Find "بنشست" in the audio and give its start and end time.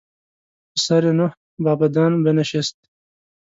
2.23-2.77